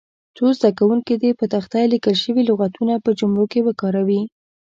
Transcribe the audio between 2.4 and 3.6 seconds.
لغتونه په جملو